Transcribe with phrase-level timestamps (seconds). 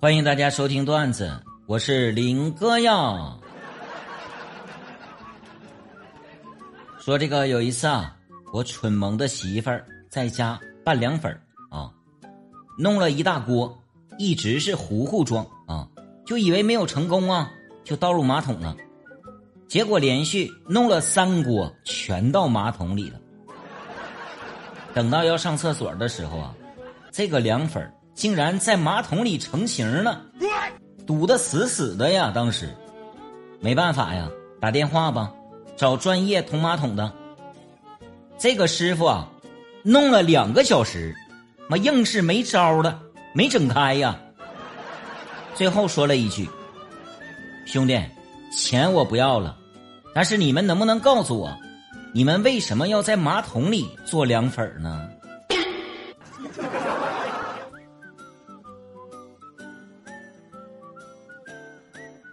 [0.00, 1.32] 欢迎大家收听段子，
[1.66, 3.38] 我是林哥呀。
[6.98, 8.16] 说这个有一次啊，
[8.52, 11.32] 我蠢萌的媳妇儿在家拌凉粉
[11.70, 11.90] 啊，
[12.78, 13.78] 弄了一大锅，
[14.18, 15.88] 一直是糊糊状啊，
[16.26, 17.50] 就以为没有成功啊，
[17.82, 18.76] 就倒入马桶了。
[19.68, 23.18] 结果连续弄了三锅，全到马桶里了。
[24.94, 26.54] 等到要上厕所的时候啊，
[27.10, 30.22] 这个凉粉竟然在马桶里成型了，
[31.04, 32.30] 堵得死死的呀！
[32.32, 32.72] 当时
[33.60, 34.28] 没办法呀，
[34.60, 35.32] 打电话吧，
[35.76, 37.12] 找专业通马桶的。
[38.38, 39.28] 这个师傅啊，
[39.82, 41.14] 弄了两个小时，
[41.68, 43.00] 妈硬是没招了，
[43.32, 44.16] 没整开呀。
[45.54, 46.48] 最后说了一句
[47.66, 48.00] ：“兄弟，
[48.52, 49.56] 钱我不要了，
[50.14, 51.56] 但是你们能不能告诉我，
[52.14, 55.10] 你们为什么要在马桶里做凉粉呢？”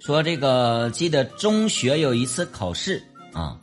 [0.00, 3.00] 说这个，记得中学有一次考试
[3.32, 3.60] 啊，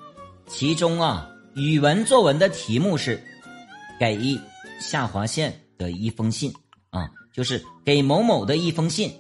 [0.47, 3.21] 其中啊，语文作文的题目是
[3.99, 4.39] “给
[4.79, 6.53] 下划线的一封信”
[6.91, 9.13] 啊，就是给某某的一封信。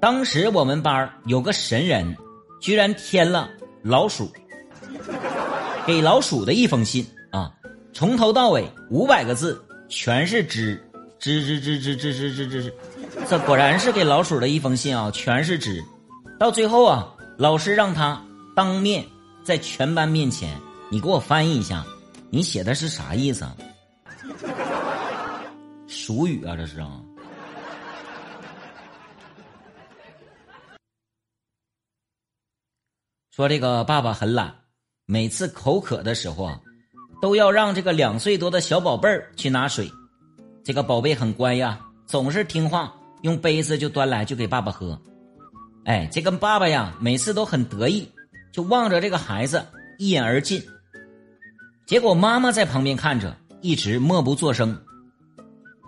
[0.00, 2.16] 当时我们班有个神人，
[2.58, 3.50] 居然添了
[3.82, 4.32] 老鼠，
[5.86, 7.52] 给老鼠的一封信啊，
[7.92, 10.78] 从头到尾五百个字，全是吱
[11.18, 12.72] 吱吱吱吱吱吱吱吱，
[13.28, 15.82] 这果然是给老鼠的一封信啊，全是吱。
[16.38, 18.22] 到最后啊，老师让他
[18.54, 19.04] 当面
[19.42, 20.56] 在全班面前，
[20.90, 21.84] 你给我翻译一下，
[22.30, 23.44] 你写的是啥意思？
[23.44, 23.56] 啊？
[25.88, 27.00] 俗语啊，这是啊。
[33.30, 34.54] 说这个爸爸很懒，
[35.10, 36.60] 每次口渴的时候啊，
[37.20, 39.90] 都要让这个两岁多的小宝贝儿去拿水。
[40.62, 44.96] 这个宝贝很乖呀，总是听话，用杯子就端来就给爸爸喝。
[45.84, 48.08] 哎，这个爸爸呀，每次都很得意，
[48.52, 49.66] 就望着这个孩子
[49.98, 50.62] 一饮而尽。
[51.86, 54.80] 结果妈妈在旁边看着，一直默不作声。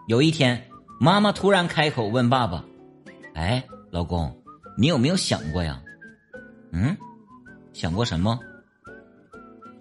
[0.08, 0.68] 有一天，
[0.98, 2.64] 妈妈突然开口问爸爸
[3.34, 3.62] ：“哎，
[3.92, 4.36] 老公，
[4.76, 5.80] 你有没有想过呀？
[6.72, 6.96] 嗯，
[7.72, 8.36] 想过什么？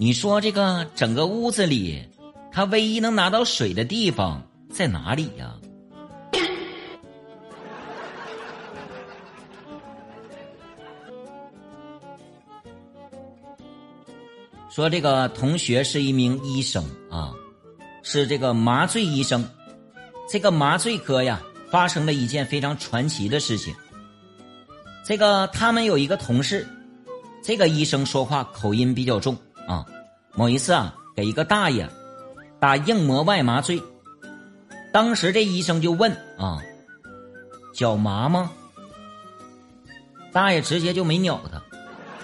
[0.02, 2.04] 你说这个整个屋子里，
[2.52, 5.56] 他唯一能拿到水的地方在哪里呀？”
[14.72, 17.32] 说这个同学是一名医生啊，
[18.02, 19.48] 是这个麻醉医生。
[20.28, 21.40] 这个麻醉科呀，
[21.70, 23.76] 发生了一件非常传奇的事情。
[25.06, 26.68] 这个他们有一个同事，
[27.44, 29.38] 这个医生说话口音比较重
[29.72, 29.86] 啊。
[30.34, 31.90] 某一次啊，给一个大爷
[32.60, 33.82] 打硬膜外麻醉，
[34.94, 36.62] 当时这医生就问啊
[37.76, 38.52] ：“脚麻吗？”
[40.32, 41.58] 大爷直接就没鸟他。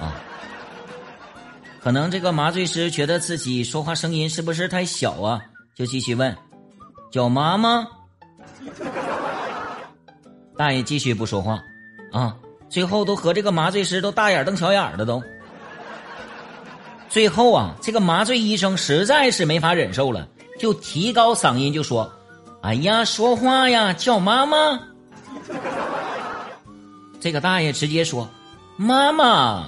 [0.03, 0.13] 啊
[1.79, 5.41] 可能这个麻醉师觉得自己说话声音是不是太小啊？
[5.73, 6.35] 就继续问
[7.11, 7.87] ：“脚麻吗？”
[10.57, 11.59] 大爷继续不说话，
[12.11, 12.35] 啊，
[12.67, 15.23] 最后都和这个麻醉师都大眼瞪小眼的都。
[17.17, 20.27] 最后啊，这个麻醉医生实在是没法忍受了，
[20.59, 22.13] 就提高嗓音就说
[22.61, 24.79] ：“哎呀，说话呀，叫妈妈。”
[27.19, 28.29] 这个大爷直接说
[28.77, 29.67] ：“妈妈。”